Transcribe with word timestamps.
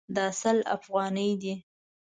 دا 0.15 0.25
سل 0.41 0.57
افغانۍ 0.77 1.31
دي 1.41 1.55